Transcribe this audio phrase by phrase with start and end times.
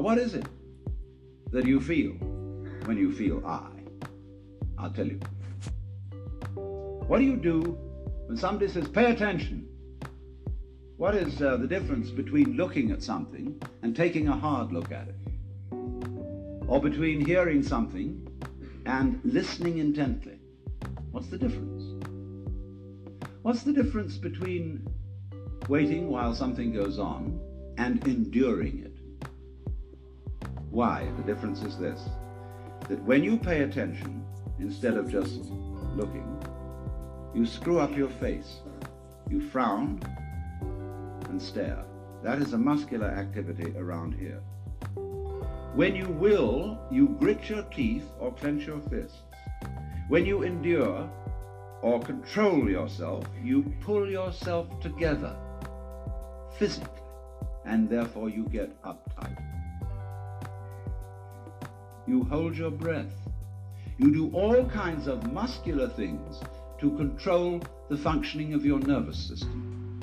[0.00, 0.46] What is it
[1.50, 2.12] that you feel
[2.84, 3.68] when you feel I?
[4.78, 5.20] I'll tell you.
[6.54, 7.60] What do you do
[8.26, 9.68] when somebody says, pay attention?
[10.98, 15.08] What is uh, the difference between looking at something and taking a hard look at
[15.08, 15.16] it?
[16.66, 18.26] Or between hearing something
[18.86, 20.38] and listening intently?
[21.10, 22.04] What's the difference?
[23.42, 24.86] What's the difference between
[25.68, 27.40] waiting while something goes on
[27.78, 28.87] and enduring it?
[30.70, 31.08] Why?
[31.16, 32.08] The difference is this
[32.88, 34.24] that when you pay attention,
[34.60, 35.40] instead of just
[35.94, 36.26] looking,
[37.34, 38.60] you screw up your face,
[39.28, 40.00] you frown
[41.28, 41.84] and stare.
[42.22, 44.40] That is a muscular activity around here.
[45.74, 49.18] When you will, you grit your teeth or clench your fists.
[50.08, 51.08] When you endure
[51.82, 55.36] or control yourself, you pull yourself together
[56.58, 57.02] physically,
[57.64, 59.47] and therefore you get uptight.
[62.08, 63.12] You hold your breath.
[63.98, 66.40] You do all kinds of muscular things
[66.80, 70.00] to control the functioning of your nervous system.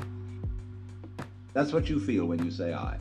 [1.53, 2.99] That's what you feel when you say I.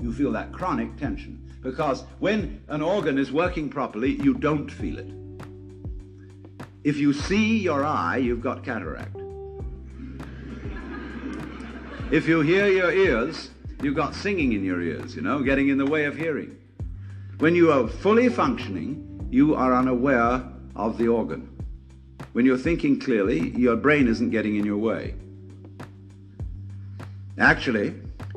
[0.00, 4.98] You feel that chronic tension because when an organ is working properly, you don't feel
[4.98, 5.12] it.
[6.82, 9.16] If you see your eye, you've got cataract.
[12.10, 15.78] If you hear your ears, you've got singing in your ears, you know, getting in
[15.78, 16.55] the way of hearing.
[17.38, 20.42] When you are fully functioning, you are unaware
[20.74, 21.50] of the organ.
[22.32, 25.14] When you're thinking clearly, your brain isn't getting in your way.
[27.38, 27.94] Actually,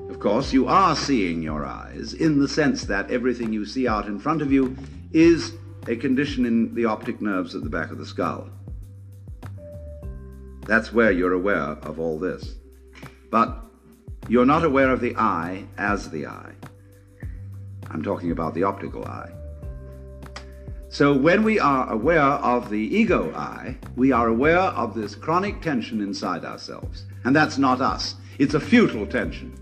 [0.09, 4.05] of course, you are seeing your eyes in the sense that everything you see out
[4.05, 4.75] in front of you
[5.13, 5.53] is
[5.87, 8.49] a condition in the optic nerves at the back of the skull.
[10.65, 12.55] That's where you're aware of all this.
[13.31, 13.63] But
[14.27, 16.51] you're not aware of the eye as the eye.
[17.89, 19.31] I'm talking about the optical eye.
[20.91, 25.61] So when we are aware of the ego eye, we are aware of this chronic
[25.61, 27.05] tension inside ourselves.
[27.23, 28.15] And that's not us.
[28.39, 29.53] It's a futile tension.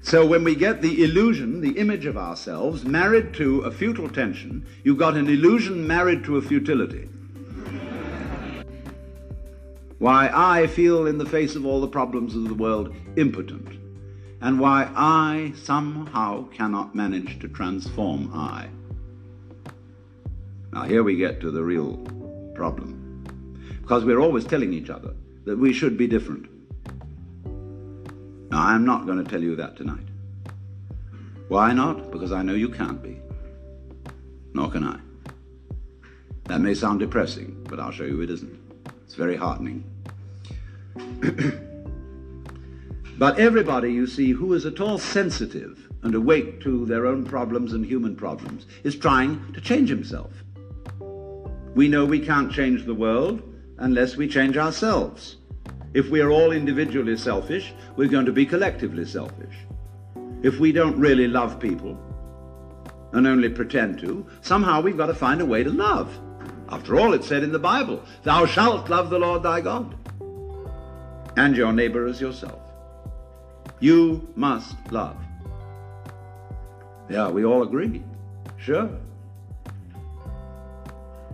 [0.00, 4.66] So when we get the illusion, the image of ourselves, married to a futile tension,
[4.84, 7.08] you've got an illusion married to a futility.
[9.98, 13.68] Why I feel in the face of all the problems of the world impotent,
[14.42, 18.68] and why I somehow cannot manage to transform I.
[20.72, 21.96] Now here we get to the real
[22.54, 22.98] problem.
[23.80, 25.14] Because we're always telling each other
[25.44, 26.48] that we should be different.
[28.50, 30.06] Now I'm not going to tell you that tonight.
[31.48, 32.10] Why not?
[32.10, 33.20] Because I know you can't be.
[34.54, 34.98] Nor can I.
[36.44, 38.58] That may sound depressing, but I'll show you it isn't.
[39.04, 39.84] It's very heartening.
[43.18, 47.72] but everybody, you see, who is at all sensitive and awake to their own problems
[47.72, 50.32] and human problems is trying to change himself.
[51.74, 53.42] We know we can't change the world
[53.78, 55.36] unless we change ourselves.
[55.94, 59.54] If we are all individually selfish, we're going to be collectively selfish.
[60.42, 61.98] If we don't really love people
[63.12, 66.18] and only pretend to, somehow we've got to find a way to love.
[66.68, 69.94] After all, it's said in the Bible, Thou shalt love the Lord thy God
[71.36, 72.71] and your neighbor as yourself.
[73.82, 75.16] You must love.
[77.10, 78.00] Yeah, we all agree.
[78.56, 78.88] Sure.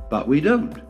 [0.08, 0.80] But we don't.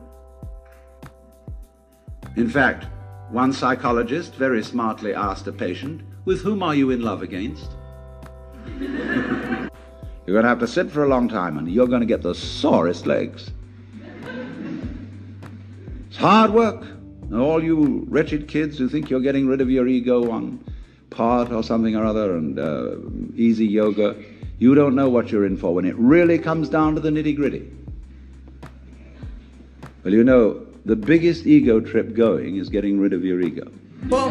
[2.37, 2.87] In fact,
[3.29, 7.71] one psychologist very smartly asked a patient, With whom are you in love against?
[8.79, 9.67] you're
[10.25, 12.33] going to have to sit for a long time and you're going to get the
[12.33, 13.51] sorest legs.
[16.07, 16.83] It's hard work.
[16.83, 20.63] And all you wretched kids who think you're getting rid of your ego on
[21.09, 22.95] part or something or other and uh,
[23.35, 24.15] easy yoga,
[24.59, 27.35] you don't know what you're in for when it really comes down to the nitty
[27.35, 27.71] gritty.
[30.03, 33.69] Well, you know, the biggest ego trip going is getting rid of your ego.
[34.07, 34.29] Well,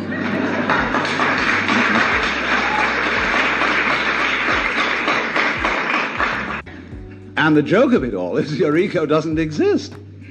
[7.37, 9.95] and the joke of it all is your ego doesn't exist.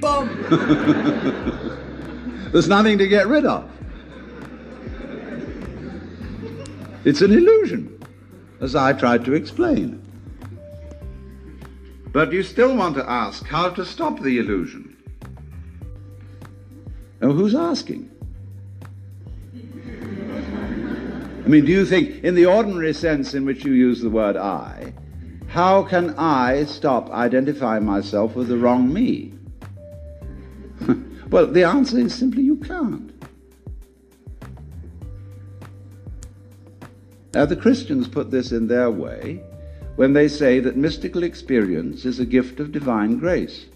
[2.52, 3.70] There's nothing to get rid of.
[7.08, 7.98] It's an illusion,
[8.60, 9.98] as I tried to explain.
[12.12, 14.94] But you still want to ask how to stop the illusion.
[17.22, 18.10] Now, who's asking?
[21.46, 24.36] I mean, do you think, in the ordinary sense in which you use the word
[24.36, 24.92] I,
[25.46, 29.32] how can I stop identifying myself with the wrong me?
[31.30, 33.07] well, the answer is simply you can't.
[37.34, 39.42] Now, the Christians put this in their way
[39.96, 43.66] when they say that mystical experience is a gift of divine grace.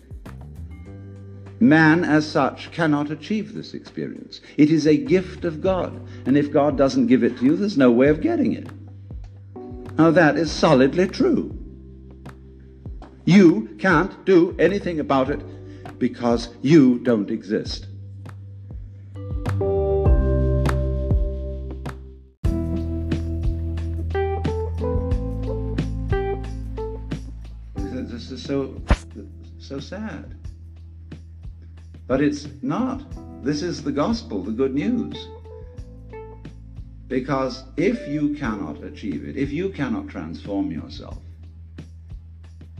[1.60, 4.40] Man, as such, cannot achieve this experience.
[4.56, 7.78] It is a gift of God, and if God doesn't give it to you, there's
[7.78, 8.68] no way of getting it.
[9.98, 11.56] Now, that is solidly true.
[13.24, 15.40] You can't do anything about it
[15.98, 17.86] because you don't exist.
[28.42, 28.80] So,
[29.58, 30.34] so sad.
[32.06, 33.02] But it's not.
[33.44, 35.28] This is the gospel, the good news.
[37.08, 41.18] Because if you cannot achieve it, if you cannot transform yourself,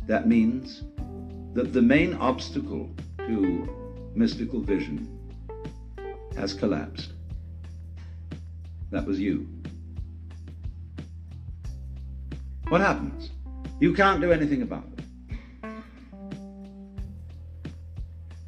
[0.06, 0.82] that means
[1.54, 3.68] that the main obstacle to
[4.14, 5.18] mystical vision
[6.36, 7.12] has collapsed.
[8.90, 9.46] That was you.
[12.68, 13.30] What happens?
[13.80, 15.01] You can't do anything about it.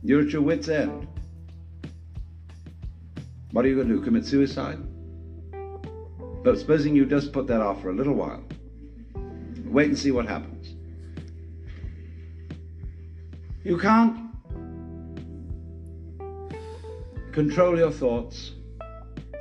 [0.07, 1.09] You're at your wits' end.
[3.53, 4.03] What are you going to do?
[4.03, 4.79] Commit suicide?
[6.43, 8.45] But supposing you just put that off for a little while,
[9.65, 10.75] wait and see what happens.
[13.65, 14.31] You can't
[17.33, 18.53] control your thoughts.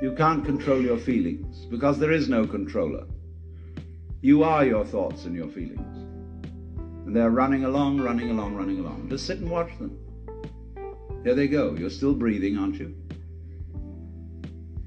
[0.00, 3.04] You can't control your feelings because there is no controller.
[4.22, 5.98] You are your thoughts and your feelings.
[7.06, 9.10] And they're running along, running along, running along.
[9.10, 9.98] Just sit and watch them.
[11.24, 11.74] There they go.
[11.74, 12.94] You're still breathing, aren't you?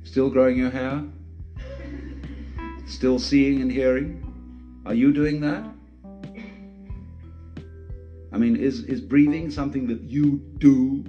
[0.04, 1.04] Still growing your hair?
[2.86, 4.24] Still seeing and hearing?
[4.86, 5.66] Are you doing that?
[8.32, 11.04] I mean, is, is breathing something that you do?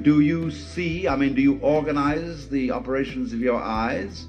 [0.00, 1.06] Do you see?
[1.08, 4.28] I mean, do you organize the operations of your eyes?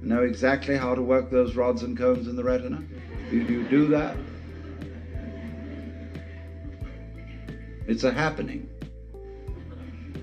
[0.00, 2.82] Know exactly how to work those rods and cones in the retina?
[3.30, 4.16] Do you do that?
[7.86, 8.68] It's a happening.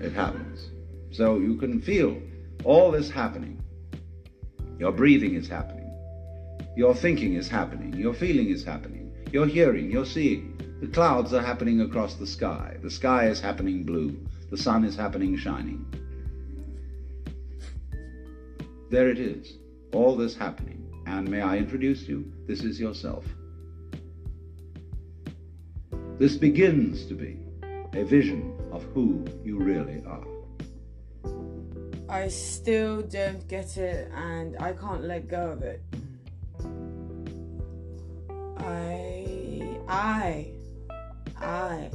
[0.00, 0.70] It happens.
[1.10, 2.20] So you can feel
[2.64, 3.62] all this happening.
[4.78, 5.90] Your breathing is happening.
[6.76, 7.92] Your thinking is happening.
[7.94, 9.12] Your feeling is happening.
[9.32, 10.56] Your hearing, your seeing.
[10.80, 12.76] The clouds are happening across the sky.
[12.82, 14.18] The sky is happening blue.
[14.50, 15.84] The sun is happening shining.
[18.90, 19.58] There it is,
[19.92, 20.90] all this happening.
[21.06, 22.32] And may I introduce you?
[22.46, 23.24] This is yourself.
[26.18, 27.38] This begins to be
[27.92, 30.26] a vision of who you really are.
[32.08, 35.82] I still don't get it and I can't let go of it.
[38.58, 39.78] I.
[39.88, 40.52] I.
[41.36, 41.90] I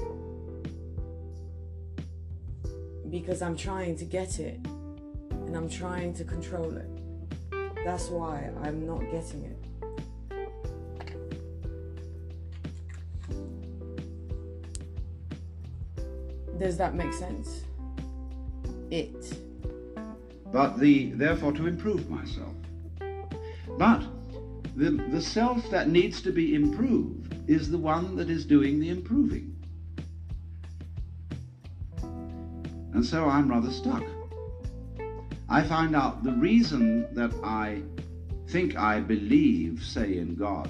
[3.10, 4.60] because I'm trying to get it
[5.32, 6.90] and I'm trying to control it.
[7.86, 9.55] That's why I'm not getting it.
[16.66, 17.62] Does that make sense?
[18.90, 19.38] It.
[20.52, 22.56] But the therefore to improve myself.
[23.78, 24.02] But
[24.76, 28.90] the, the self that needs to be improved is the one that is doing the
[28.90, 29.56] improving.
[32.02, 34.04] And so I'm rather stuck.
[35.48, 37.84] I find out the reason that I
[38.48, 40.68] think I believe, say, in God,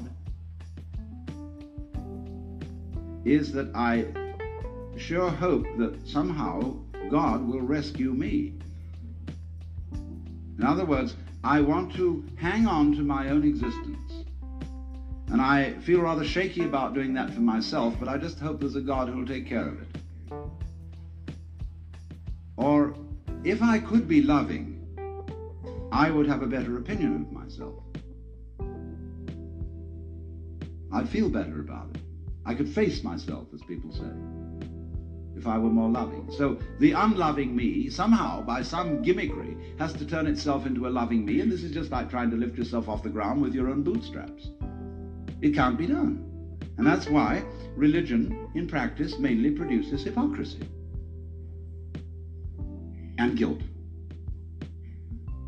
[3.24, 4.25] is that I
[4.98, 6.78] sure hope that somehow
[7.10, 8.54] God will rescue me.
[10.58, 14.26] In other words, I want to hang on to my own existence.
[15.28, 18.76] And I feel rather shaky about doing that for myself, but I just hope there's
[18.76, 19.88] a God who will take care of it.
[22.58, 22.96] Or
[23.44, 24.72] if I could be loving,
[25.92, 27.84] I would have a better opinion of myself.
[30.92, 32.02] I'd feel better about it.
[32.46, 34.10] I could face myself, as people say,
[35.36, 36.30] if I were more loving.
[36.38, 41.26] So the unloving me, somehow, by some gimmickry, has to turn itself into a loving
[41.26, 43.70] me, and this is just like trying to lift yourself off the ground with your
[43.70, 44.50] own bootstraps.
[45.42, 46.32] It can't be done.
[46.78, 47.44] And that's why
[47.76, 50.68] religion, in practice, mainly produces hypocrisy
[53.18, 53.62] and guilt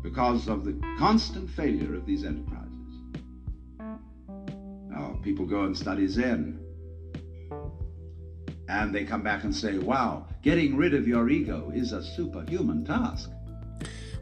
[0.02, 2.64] because of the constant failure of these enterprises.
[4.88, 6.58] Now, people go and study Zen,
[8.68, 12.84] and they come back and say, wow, getting rid of your ego is a superhuman
[12.84, 13.30] task.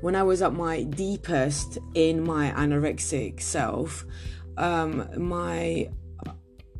[0.00, 4.04] When I was at my deepest in my anorexic self,
[4.56, 5.90] um, my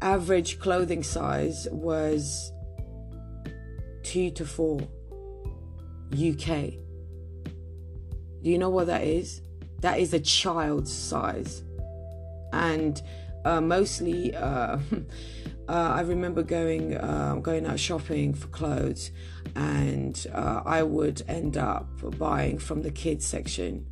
[0.01, 2.53] average clothing size was
[4.05, 4.81] two to four
[6.13, 6.75] UK.
[8.43, 9.43] Do you know what that is?
[9.81, 11.63] That is a child's size.
[12.53, 13.03] and
[13.45, 14.35] uh, mostly.
[14.35, 14.79] Uh,
[15.69, 19.11] uh, I remember going uh, going out shopping for clothes,
[19.55, 23.87] and uh, I would end up buying from the kids section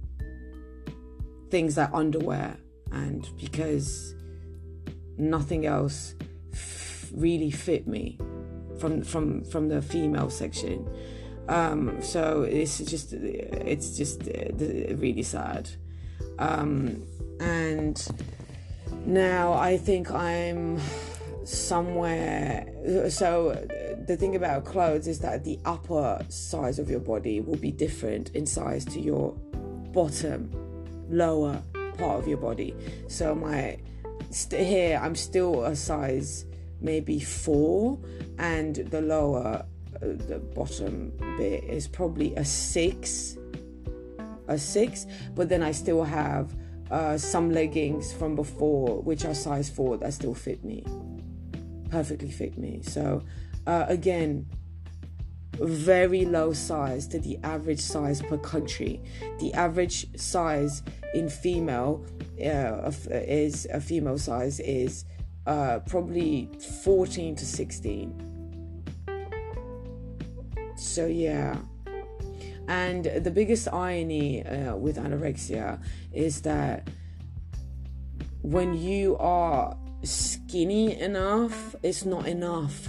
[1.55, 2.57] things like underwear,
[2.91, 4.15] and because
[5.17, 6.17] nothing else
[6.53, 8.19] f- really fit me
[8.81, 10.85] from from from the female section.
[11.49, 15.71] Um, so it's just it's just uh, really sad,
[16.41, 17.07] um,
[17.39, 17.97] and
[19.07, 20.81] now I think I'm
[21.45, 22.67] somewhere.
[23.11, 23.53] So
[24.07, 28.31] the thing about clothes is that the upper size of your body will be different
[28.31, 29.33] in size to your
[29.93, 30.51] bottom,
[31.09, 31.63] lower
[31.99, 32.75] part of your body.
[33.09, 33.79] So my
[34.31, 36.47] st- here I'm still a size
[36.81, 37.99] maybe four,
[38.39, 39.65] and the lower,
[39.97, 43.39] uh, the bottom bit is probably a six,
[44.49, 45.07] a six.
[45.35, 46.55] But then I still have
[46.91, 50.85] uh, some leggings from before, which are size four, that still fit me,
[51.95, 52.81] perfectly fit me.
[52.83, 53.23] So
[53.69, 54.47] uh, again,
[55.61, 59.01] very low size to the average size per country.
[59.39, 60.83] The average size
[61.15, 62.05] in female
[62.45, 65.05] uh, is a female size is
[65.47, 66.51] uh, probably
[66.83, 68.83] 14 to 16.
[70.75, 71.57] So, yeah.
[72.67, 75.81] And the biggest irony uh, with anorexia
[76.13, 76.89] is that
[78.43, 82.89] when you are skinny enough, it's not enough.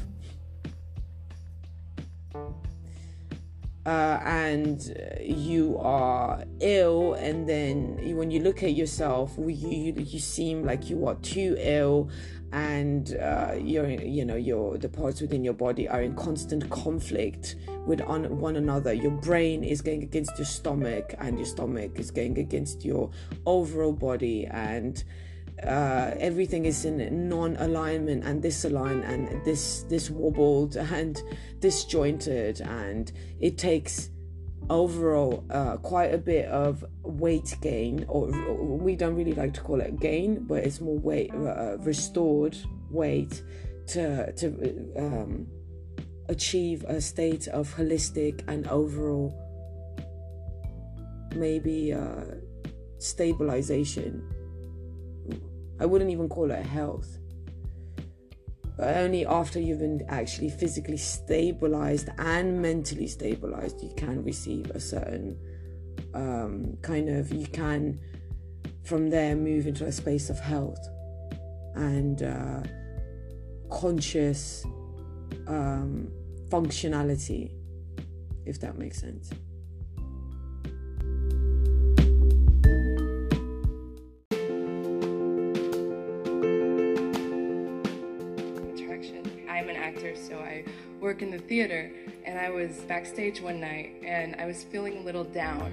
[3.86, 10.64] Uh, and you are ill, and then when you look at yourself, you you seem
[10.64, 12.10] like you are too ill,
[12.56, 17.58] and uh, you're you know your the parts within your body are in constant conflict
[17.86, 22.12] with on, one another your brain is going against your stomach and your stomach is
[22.12, 23.10] going against your
[23.46, 25.04] overall body and
[25.64, 31.22] uh, everything is in non-alignment and disaligned and this this wobbled and
[31.60, 32.62] disjointed.
[32.62, 34.10] And it takes
[34.70, 38.28] overall uh, quite a bit of weight gain or,
[38.62, 42.58] we don't really like to call it gain but it's more weight uh, restored
[42.90, 43.44] weight
[43.86, 44.48] to to
[44.98, 45.48] um,
[46.30, 49.40] achieve a state of holistic and overall
[51.36, 52.24] maybe uh,
[52.98, 54.28] stabilization
[55.80, 57.18] i wouldn't even call it health.
[58.78, 64.80] But only after you've been actually physically stabilized and mentally stabilized you can receive a
[64.80, 65.38] certain
[66.14, 68.00] um, kind of you can
[68.84, 70.86] from there move into a space of health
[71.76, 72.64] and uh,
[73.70, 74.66] conscious
[75.48, 76.12] um,
[76.50, 77.52] functionality
[78.46, 79.32] if that makes sense
[91.16, 91.90] work in the theater,
[92.26, 95.72] and I was backstage one night and I was feeling a little down.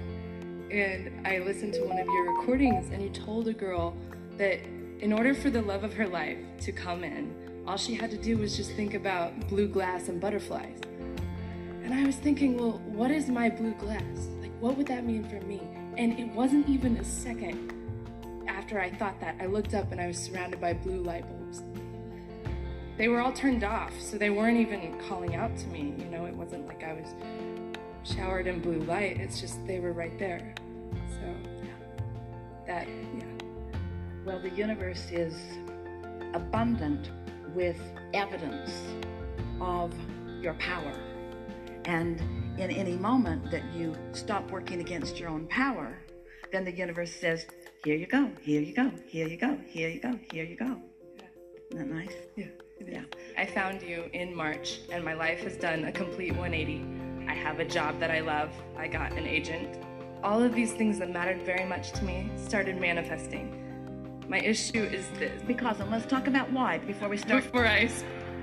[0.71, 3.93] And I listened to one of your recordings, and you told a girl
[4.37, 4.61] that
[5.01, 7.35] in order for the love of her life to come in,
[7.67, 10.79] all she had to do was just think about blue glass and butterflies.
[11.83, 14.29] And I was thinking, well, what is my blue glass?
[14.39, 15.61] Like, what would that mean for me?
[15.97, 17.73] And it wasn't even a second
[18.47, 19.35] after I thought that.
[19.41, 21.63] I looked up and I was surrounded by blue light bulbs
[22.97, 25.93] they were all turned off, so they weren't even calling out to me.
[25.97, 27.07] You know, it wasn't like I was
[28.03, 29.19] showered in blue light.
[29.19, 30.53] It's just they were right there.
[31.09, 31.35] So
[32.67, 33.23] that, yeah.
[34.25, 35.35] Well, the universe is
[36.33, 37.09] abundant
[37.53, 37.79] with
[38.13, 38.71] evidence
[39.59, 39.93] of
[40.41, 40.93] your power.
[41.85, 42.19] And
[42.57, 45.97] in any moment that you stop working against your own power,
[46.51, 47.45] then the universe says,
[47.83, 50.77] Here you go, here you go, here you go, here you go, here you go.
[51.17, 51.23] Yeah.
[51.71, 52.13] Isn't that nice?
[52.35, 52.45] Yeah.
[52.87, 53.03] Yeah.
[53.37, 56.85] I found you in March, and my life has done a complete 180.
[57.27, 58.51] I have a job that I love.
[58.77, 59.83] I got an agent.
[60.23, 63.59] All of these things that mattered very much to me started manifesting.
[64.27, 65.41] My issue is this.
[65.45, 67.43] Because, and let's talk about why before we start.
[67.43, 67.89] Before I,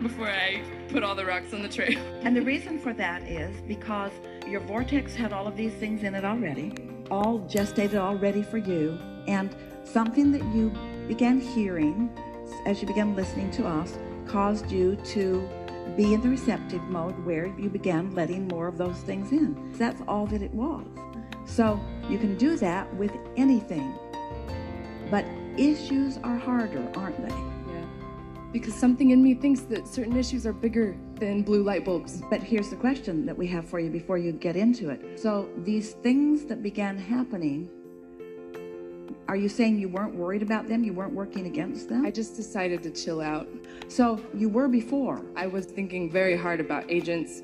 [0.02, 1.98] before I put all the rocks on the trail.
[2.22, 4.12] And the reason for that is because
[4.46, 6.74] your vortex had all of these things in it already,
[7.10, 9.54] all gestated already for you, and
[9.84, 10.70] something that you
[11.08, 12.10] began hearing
[12.66, 13.96] as you began listening to us
[14.30, 15.48] caused you to
[15.96, 19.72] be in the receptive mode where you began letting more of those things in.
[19.72, 20.86] That's all that it was.
[21.44, 23.92] So you can do that with anything.
[25.10, 25.24] But
[25.58, 27.34] issues are harder, aren't they?
[27.34, 27.86] Yeah.
[28.52, 32.22] Because something in me thinks that certain issues are bigger than blue light bulbs.
[32.30, 35.18] But here's the question that we have for you before you get into it.
[35.18, 37.68] So these things that began happening
[39.30, 40.82] Are you saying you weren't worried about them?
[40.82, 42.04] You weren't working against them?
[42.04, 43.46] I just decided to chill out.
[43.86, 45.24] So you were before.
[45.36, 47.40] I was thinking very hard about agents,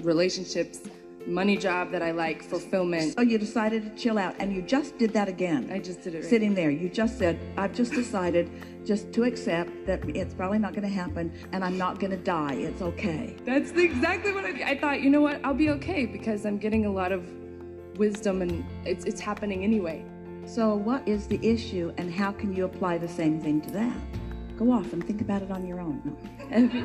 [0.00, 0.80] relationships,
[1.26, 3.16] money job that I like, fulfillment.
[3.16, 5.68] So you decided to chill out, and you just did that again.
[5.70, 8.50] I just did it right Sitting there, you just said, I've just decided
[8.86, 12.16] just to accept that it's probably not going to happen, and I'm not going to
[12.16, 12.54] die.
[12.54, 13.36] It's okay.
[13.44, 15.02] That's exactly what I, I thought.
[15.02, 15.38] You know what?
[15.44, 17.28] I'll be okay because I'm getting a lot of
[17.98, 20.02] wisdom and it's, it's happening anyway.
[20.46, 23.96] So, what is the issue, and how can you apply the same thing to that?
[24.58, 26.16] Go off and think about it on your own.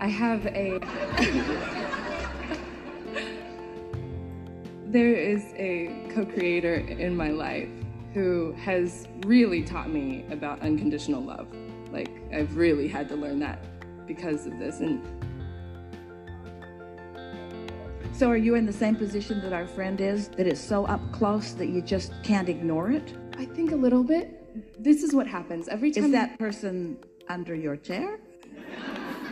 [0.00, 0.80] I have a.
[4.86, 7.68] there is a co creator in my life
[8.12, 11.46] who has really taught me about unconditional love.
[11.92, 13.60] Like, I've really had to learn that
[14.06, 14.80] because of this.
[14.80, 15.00] And
[18.18, 21.00] So, are you in the same position that our friend is, that it's so up
[21.12, 23.14] close that you just can't ignore it?
[23.38, 24.82] I think a little bit.
[24.82, 26.06] This is what happens every time.
[26.06, 26.98] Is that person
[27.28, 28.18] under your chair?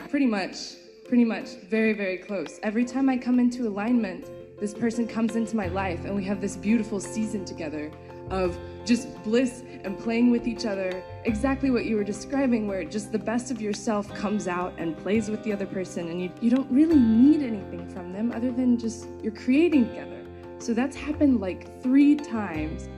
[0.09, 0.57] Pretty much.
[1.09, 1.57] Pretty much.
[1.69, 2.61] Very, very close.
[2.63, 6.41] Every time I come into alignment, this person comes into my life and we have
[6.41, 7.91] this beautiful season together
[8.31, 11.03] of just bliss and playing with each other.
[11.25, 15.29] Exactly what you were describing, where just the best of yourself comes out and plays
[15.29, 18.79] with the other person, and you, you don't really need anything from them other than
[18.79, 20.25] just you're creating together.
[20.59, 22.89] So that's happened like three times.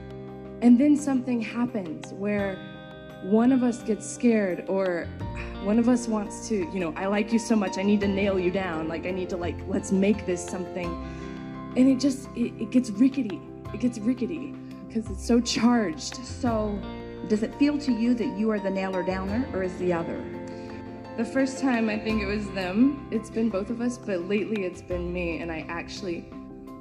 [0.61, 2.57] And then something happens where
[3.23, 5.07] one of us gets scared or
[5.63, 8.07] one of us wants to, you know, I like you so much, I need to
[8.07, 8.87] nail you down.
[8.87, 10.89] Like, I need to, like, let's make this something.
[11.75, 13.41] And it just, it, it gets rickety.
[13.73, 14.55] It gets rickety
[14.89, 16.15] because it's so charged.
[16.25, 16.77] So,
[17.27, 20.21] does it feel to you that you are the nailer downer, or is the other?
[21.15, 24.65] The first time I think it was them, it's been both of us, but lately
[24.65, 26.27] it's been me, and I actually.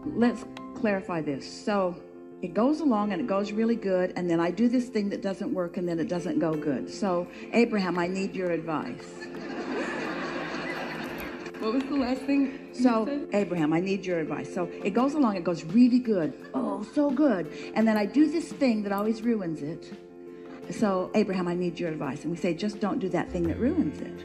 [0.06, 1.46] Let's clarify this.
[1.64, 1.94] So,
[2.40, 5.22] it goes along and it goes really good, and then I do this thing that
[5.22, 6.88] doesn't work, and then it doesn't go good.
[6.88, 9.26] So, Abraham, I need your advice.
[11.60, 12.68] What was the last thing?
[12.72, 13.26] So?
[13.32, 14.52] Abraham, I need your advice.
[14.52, 16.32] So, it goes along, it goes really good.
[16.54, 17.52] Oh, so good.
[17.74, 19.92] And then I do this thing that always ruins it.
[20.70, 22.22] So, Abraham, I need your advice.
[22.22, 24.24] And we say, just don't do that thing that ruins it.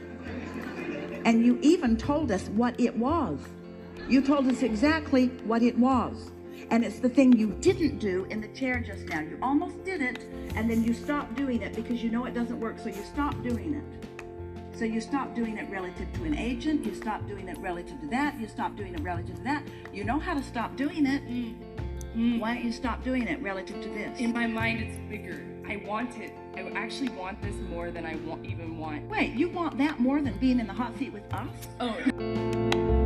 [1.24, 3.40] And you even told us what it was.
[4.08, 6.30] You told us exactly what it was.
[6.70, 9.20] And it's the thing you didn't do in the chair just now.
[9.20, 12.58] You almost did it, and then you stopped doing it because you know it doesn't
[12.60, 14.13] work, so you stop doing it.
[14.74, 18.06] So you stop doing it relative to an agent, you stop doing it relative to
[18.08, 19.62] that, you stop doing it relative to that.
[19.92, 21.24] You know how to stop doing it.
[21.28, 21.54] Mm.
[22.16, 22.40] Mm.
[22.40, 24.18] Why don't you stop doing it relative to this?
[24.18, 25.44] In my mind, it's bigger.
[25.68, 26.32] I want it.
[26.56, 29.08] I actually want this more than I want, even want.
[29.08, 31.68] Wait, you want that more than being in the hot seat with us?
[31.80, 33.03] Oh,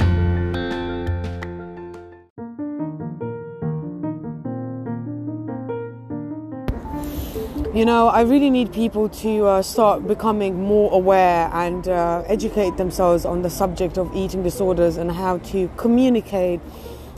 [7.75, 12.79] You know, I really need people to uh, start becoming more aware and uh, educate
[12.79, 16.61] themselves on the subject of eating disorders and how to communicate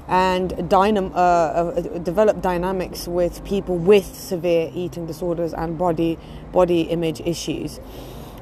[0.08, 6.18] and dynam- uh, uh, develop dynamics with people with severe eating disorders and body
[6.50, 7.78] body image issues.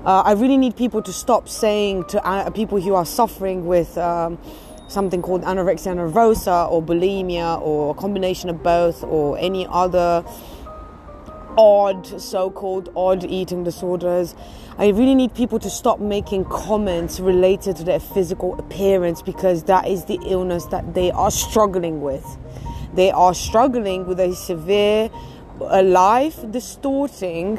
[0.02, 3.98] Uh, I really need people to stop saying to uh, people who are suffering with
[3.98, 4.38] um,
[4.88, 10.24] something called anorexia nervosa or bulimia or a combination of both or any other
[11.58, 14.34] odd, so called odd eating disorders.
[14.78, 19.88] I really need people to stop making comments related to their physical appearance because that
[19.88, 22.24] is the illness that they are struggling with.
[22.94, 25.10] They are struggling with a severe,
[25.60, 27.58] a life distorting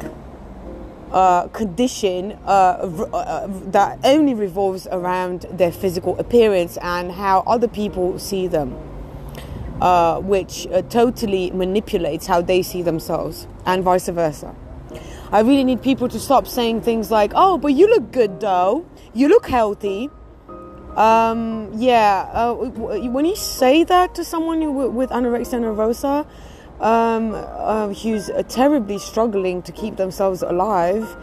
[1.12, 8.18] uh, condition uh, uh, that only revolves around their physical appearance and how other people
[8.18, 8.89] see them
[9.80, 14.54] uh, which uh, totally manipulates how they see themselves and vice versa.
[15.32, 18.86] I really need people to stop saying things like, oh, but you look good though,
[19.14, 20.10] you look healthy.
[20.96, 26.26] Um, yeah, uh, when you say that to someone with anorexia nervosa,
[26.80, 31.16] um, uh, who's uh, terribly struggling to keep themselves alive,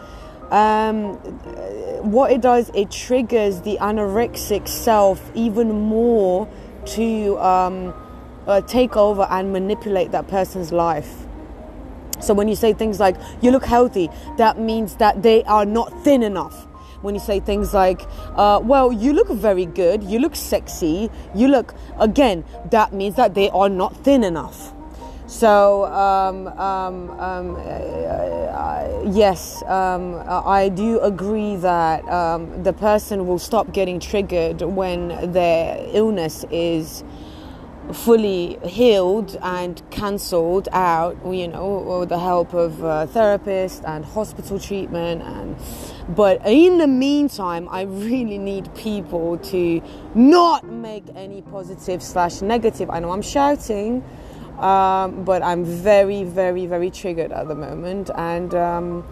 [0.50, 1.14] um,
[2.02, 6.48] what it does, it triggers the anorexic self even more
[6.86, 7.92] to um,
[8.48, 11.26] uh, take over and manipulate that person's life.
[12.20, 15.92] So when you say things like, you look healthy, that means that they are not
[16.02, 16.64] thin enough.
[17.02, 18.02] When you say things like,
[18.34, 23.34] uh, well, you look very good, you look sexy, you look, again, that means that
[23.34, 24.72] they are not thin enough.
[25.28, 33.26] So, um, um, um, uh, uh, yes, um, I do agree that um, the person
[33.26, 37.04] will stop getting triggered when their illness is
[37.92, 44.58] fully healed and cancelled out, you know, with the help of uh, therapists and hospital
[44.58, 45.22] treatment.
[45.22, 45.56] And
[46.14, 49.82] but in the meantime, I really need people to
[50.14, 52.90] not make any positive slash negative.
[52.90, 54.04] I know I'm shouting,
[54.58, 58.54] um, but I'm very, very, very triggered at the moment, and.
[58.54, 59.04] Um,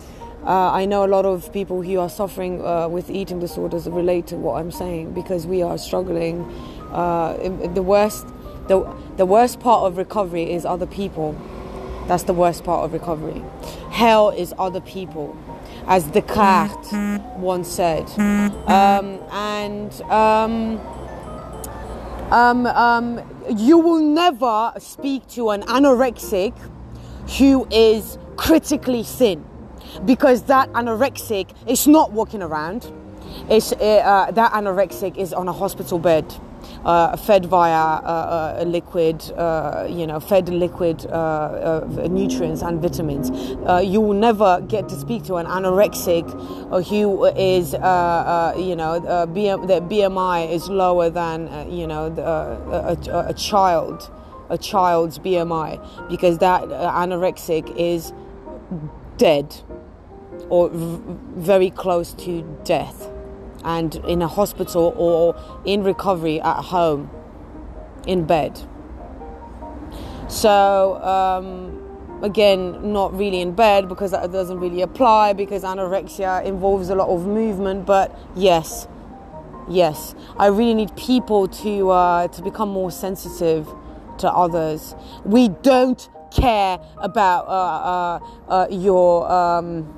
[0.44, 4.28] uh, I know a lot of people who are suffering uh, with eating disorders relate
[4.28, 6.44] to what I'm saying because we are struggling.
[6.92, 7.36] Uh,
[7.74, 8.28] the worst
[8.68, 11.36] the, the worst part of recovery is other people.
[12.06, 13.42] That's the worst part of recovery.
[13.90, 15.36] Hell is other people,
[15.86, 16.92] as Descartes
[17.36, 18.08] once said.
[18.68, 20.78] Um, and um,
[22.30, 23.20] um, um,
[23.56, 26.56] you will never speak to an anorexic
[27.38, 29.44] who is critically thin
[30.04, 32.92] because that anorexic is not walking around.
[33.48, 36.24] It's, uh, uh that anorexic is on a hospital bed
[36.86, 42.80] uh, fed via uh, uh liquid, uh, you know, fed liquid uh, uh, nutrients and
[42.80, 43.30] vitamins.
[43.68, 46.24] Uh, you will never get to speak to an anorexic
[46.86, 49.00] who is, you know,
[49.34, 54.10] BM, their BMI is lower than, you know, a, a, a child
[54.48, 58.12] a child's BMI because that anorexic is
[59.16, 59.56] dead
[60.50, 61.02] or v-
[61.34, 63.10] very close to death
[63.66, 67.10] and in a hospital or in recovery at home
[68.06, 68.58] in bed.
[70.28, 76.88] So, um, again, not really in bed because that doesn't really apply because anorexia involves
[76.90, 78.86] a lot of movement, but yes.
[79.68, 83.66] Yes, I really need people to uh, to become more sensitive
[84.18, 84.94] to others.
[85.24, 89.28] We don't care about uh, uh, uh your.
[89.28, 89.92] Um,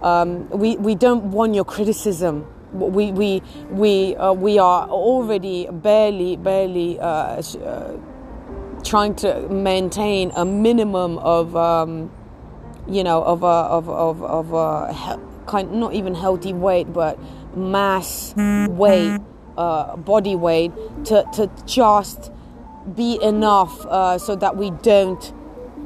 [0.00, 6.36] um, we we don't want your criticism we we we uh, we are already barely
[6.36, 7.96] barely uh, uh,
[8.84, 12.10] trying to maintain a minimum of um,
[12.88, 17.18] you know of a of of of a he- kind not even healthy weight but
[17.56, 19.20] mass weight
[19.56, 20.72] uh, body weight
[21.04, 22.30] to to just
[22.94, 25.32] be enough uh, so that we don't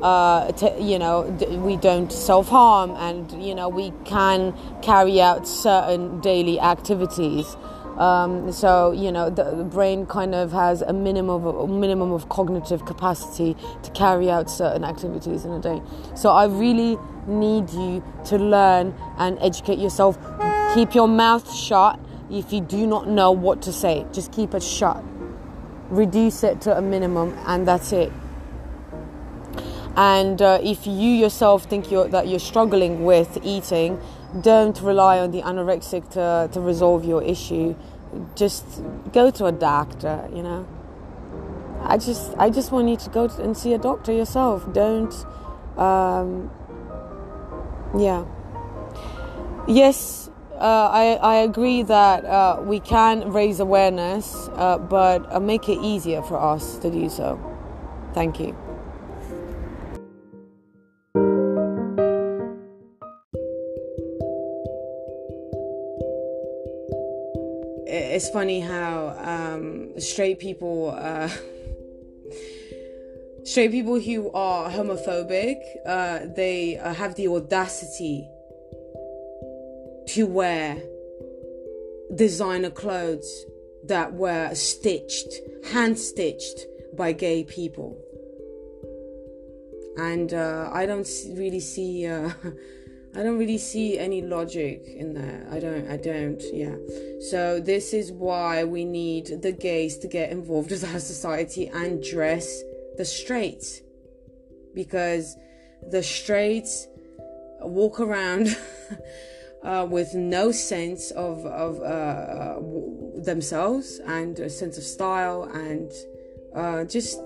[0.02, 1.22] uh, to, you know,
[1.64, 7.56] we don't self harm and, you know, we can carry out certain daily activities.
[7.96, 12.10] Um, so you know the, the, brain kind of has a minimum of a minimum
[12.10, 15.80] of cognitive capacity to carry out certain activities in a day.
[16.16, 20.18] So I really need you to learn and educate yourself.
[20.74, 24.04] Keep your mouth shut if you do not know what to say.
[24.12, 25.00] Just keep it shut.
[25.88, 28.12] Reduce it to a minimum, and that's it.
[29.96, 34.00] And uh, if you yourself think you're, that you're struggling with eating,
[34.40, 37.76] don't rely on the anorexic to, to resolve your issue.
[38.34, 40.66] Just go to a doctor, you know.
[41.82, 44.72] I just, I just want you to go and see a doctor yourself.
[44.72, 45.14] Don't,
[45.76, 46.50] um,
[47.96, 48.24] yeah.
[49.68, 55.68] Yes, uh, I, I agree that uh, we can raise awareness, uh, but uh, make
[55.68, 57.38] it easier for us to do so.
[58.14, 58.63] Thank you.
[67.86, 71.28] It's funny how um, straight people, uh,
[73.44, 78.26] straight people who are homophobic, uh, they uh, have the audacity
[80.08, 80.82] to wear
[82.14, 83.44] designer clothes
[83.84, 85.40] that were stitched,
[85.72, 86.66] hand stitched
[86.96, 88.00] by gay people.
[89.96, 92.30] And uh, I don't really see uh,
[93.16, 95.52] I don't really see any logic in that.
[95.52, 96.74] I don't, I don't, yeah.
[97.30, 102.02] So, this is why we need the gays to get involved with our society and
[102.02, 102.62] dress
[102.96, 103.82] the straights.
[104.74, 105.36] Because
[105.90, 106.88] the straights
[107.60, 108.56] walk around
[109.62, 112.60] uh, with no sense of, of uh, uh,
[113.22, 115.92] themselves and a sense of style and
[116.54, 117.20] uh, just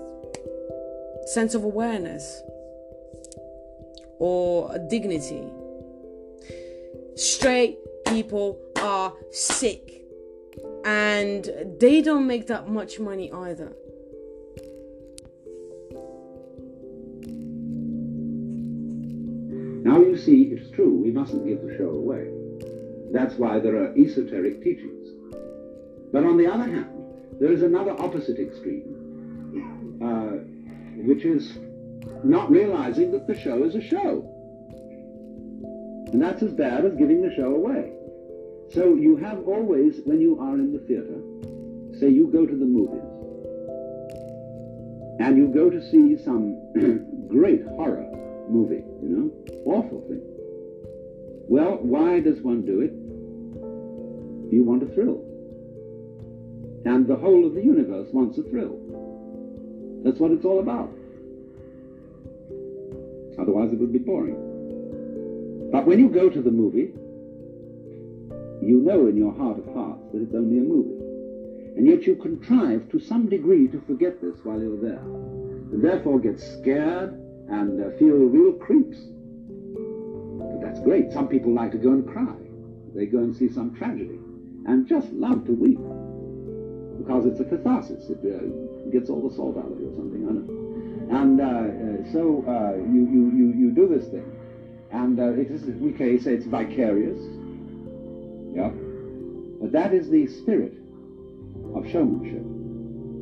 [1.25, 2.43] sense of awareness
[4.19, 5.43] or dignity
[7.19, 10.05] straight people are sick
[10.85, 13.73] and they don't make that much money either.
[19.83, 22.29] Now you see, it's true, we mustn't give the show away.
[23.11, 25.09] That's why there are esoteric teachings.
[26.13, 26.89] But on the other hand,
[27.39, 31.57] there is another opposite extreme, uh, which is
[32.23, 34.38] not realizing that the show is a show.
[36.11, 37.91] And that's as bad as giving the show away.
[38.73, 41.21] So you have always, when you are in the theater,
[41.99, 43.03] say you go to the movies,
[45.19, 46.55] and you go to see some
[47.27, 48.05] great horror
[48.49, 49.31] movie, you know,
[49.65, 50.21] awful thing.
[51.47, 52.93] Well, why does one do it?
[54.53, 55.25] You want a thrill.
[56.85, 58.79] And the whole of the universe wants a thrill.
[60.03, 60.89] That's what it's all about.
[63.39, 64.48] Otherwise, it would be boring.
[65.71, 66.93] But when you go to the movie,
[68.61, 70.99] you know in your heart of hearts that it's only a movie.
[71.77, 74.99] And yet you contrive to some degree to forget this while you're there.
[74.99, 77.13] And therefore get scared
[77.49, 78.97] and uh, feel real creeps.
[78.97, 81.11] But that's great.
[81.11, 82.35] Some people like to go and cry.
[82.95, 84.19] They go and see some tragedy
[84.65, 85.79] and just love to weep
[86.97, 88.09] because it's a catharsis.
[88.09, 90.27] It uh, gets all the salt out of you or something.
[90.27, 91.21] I know.
[91.21, 94.25] And uh, uh so uh, you, you, you, you do this thing.
[94.91, 95.61] And uh, it is,
[96.23, 97.19] say it's vicarious.
[98.53, 98.69] Yeah.
[99.61, 100.73] But that is the spirit
[101.75, 102.43] of showmanship,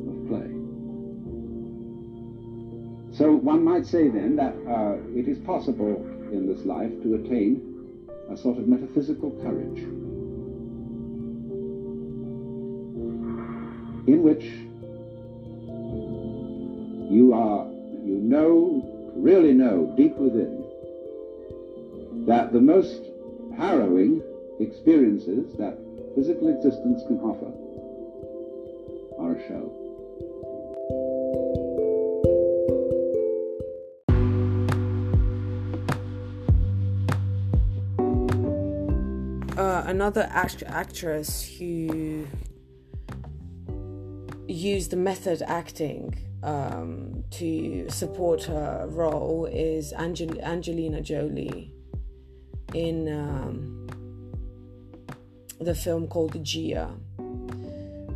[0.08, 0.48] of play.
[3.16, 7.98] So one might say then that uh, it is possible in this life to attain
[8.30, 9.78] a sort of metaphysical courage
[14.08, 14.44] in which
[17.12, 17.66] you are,
[18.04, 20.67] you know, really know deep within
[22.28, 23.04] that the most
[23.56, 24.22] harrowing
[24.60, 25.78] experiences that
[26.14, 27.50] physical existence can offer
[29.18, 29.72] are a show.
[39.56, 42.26] Uh, another act- actress who
[44.46, 51.72] used the method acting um, to support her role is Angel- Angelina Jolie
[52.74, 53.86] in um,
[55.60, 56.90] the film called Gia.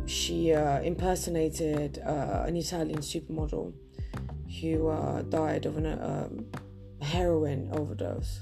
[0.05, 3.73] She uh, impersonated uh, an Italian supermodel
[4.61, 6.29] who uh, died of a
[7.01, 8.41] heroin overdose.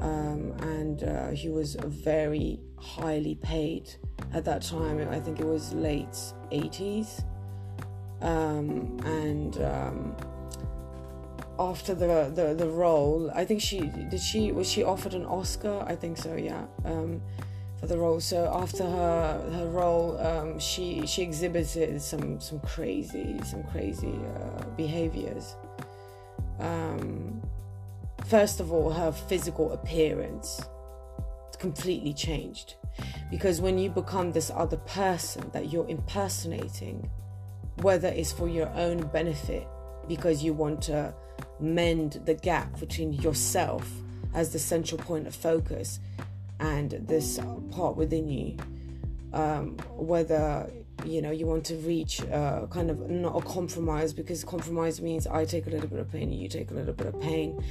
[0.00, 3.90] Um, and uh, he was very highly paid
[4.32, 5.06] at that time.
[5.08, 6.16] I think it was late
[6.52, 7.24] 80s.
[8.20, 10.16] Um, and um,
[11.58, 15.84] after the, the the role, I think she did she was she offered an Oscar?
[15.86, 16.36] I think so.
[16.36, 16.64] Yeah.
[16.84, 17.20] Um,
[17.78, 18.20] for the role.
[18.20, 24.64] So after her her role, um, she she exhibited some some crazy some crazy uh,
[24.76, 25.56] behaviors.
[26.58, 27.40] Um,
[28.26, 30.60] first of all, her physical appearance
[31.58, 32.74] completely changed
[33.30, 37.08] because when you become this other person that you're impersonating,
[37.82, 39.66] whether it's for your own benefit
[40.08, 41.14] because you want to
[41.60, 43.90] mend the gap between yourself
[44.34, 46.00] as the central point of focus
[46.60, 47.38] and this
[47.70, 48.56] part within you.
[49.32, 50.70] Um, whether
[51.04, 55.28] you know you want to reach uh, kind of not a compromise because compromise means
[55.28, 57.62] i take a little bit of pain you take a little bit of pain.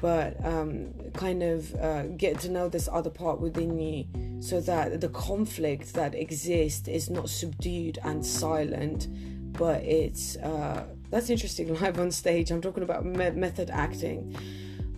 [0.00, 4.06] But um, kind of uh, get to know this other part within you
[4.40, 9.06] so that the conflict that exists is not subdued and silent
[9.52, 14.36] but it's uh, that's interesting live on stage i'm talking about me- method acting.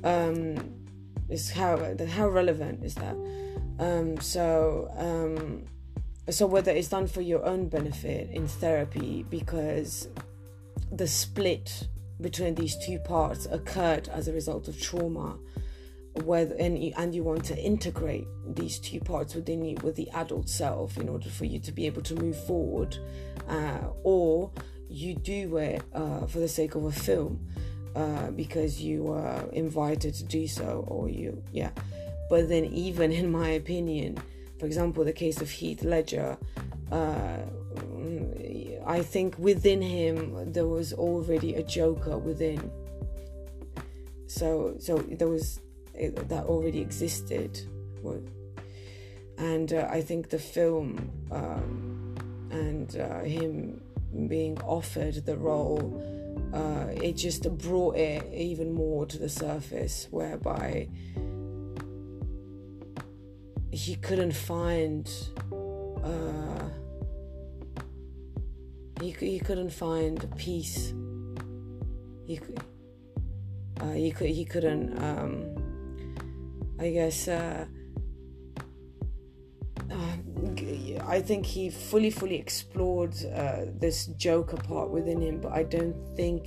[0.03, 0.73] Um,
[1.29, 3.17] is how how relevant is that?
[3.79, 5.65] Um, so um,
[6.31, 10.09] so whether it's done for your own benefit in therapy because
[10.93, 11.89] the split
[12.21, 15.37] between these two parts occurred as a result of trauma
[16.25, 20.09] whether and you, and you want to integrate these two parts within you with the
[20.11, 22.97] adult self in order for you to be able to move forward
[23.49, 24.51] uh, or
[24.97, 27.39] you do it uh, for the sake of a film
[27.95, 31.71] uh, because you were invited to do so or you yeah
[32.31, 34.17] but then even in my opinion
[34.59, 36.37] for example the case of heath ledger
[36.93, 37.39] uh,
[38.87, 42.71] I think within him there was already a Joker within.
[44.29, 45.61] So so there was
[45.95, 47.61] that already existed,
[49.39, 52.15] and uh, I think the film um,
[52.51, 53.81] and uh, him
[54.29, 56.03] being offered the role,
[56.53, 60.89] uh, it just brought it even more to the surface, whereby
[63.71, 65.11] he couldn't find.
[66.03, 66.69] Uh,
[69.01, 70.95] he, he couldn't find peace.
[72.27, 72.41] He
[73.81, 75.67] uh, he could he couldn't um,
[76.79, 77.65] I guess uh,
[79.91, 80.16] uh,
[81.05, 85.97] I think he fully fully explored uh, this Joker part within him, but I don't
[86.17, 86.47] think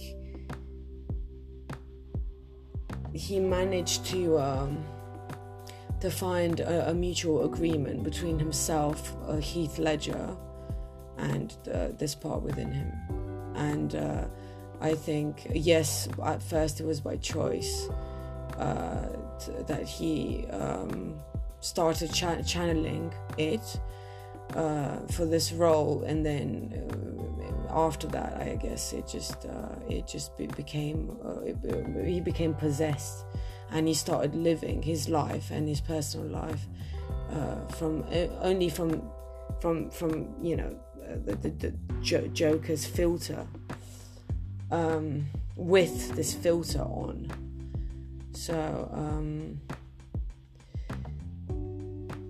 [3.13, 4.83] he managed to um,
[5.99, 10.37] to find a, a, mutual agreement between himself, uh, Heath Ledger,
[11.17, 12.91] and uh, this part within him.
[13.55, 14.25] and uh,
[14.81, 17.89] I think yes, at first it was by choice
[18.57, 19.07] uh,
[19.39, 21.19] t- that he um,
[21.59, 23.79] started cha- channeling it
[24.55, 26.73] uh, for this role, and then
[27.69, 32.19] uh, after that, I guess it just uh, it just be- became uh, it, he
[32.21, 33.25] became possessed,
[33.71, 36.67] and he started living his life and his personal life
[37.31, 39.01] uh, from uh, only from
[39.61, 40.75] from from you know
[41.25, 43.45] the, the, the jo- Joker's filter
[44.71, 47.31] um, with this filter on.
[48.31, 49.59] So um,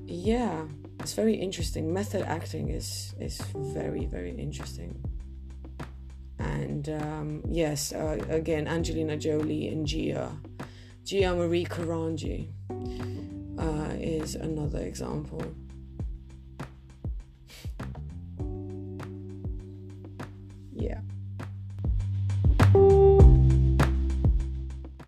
[0.05, 0.63] yeah,
[0.99, 1.93] it's very interesting.
[1.93, 5.03] Method acting is is very very interesting.
[6.39, 10.31] And um, yes, uh, again, Angelina Jolie and Gia,
[11.03, 12.47] Gia Marie Carangi
[13.57, 15.43] uh, is another example.
[20.73, 21.01] Yeah.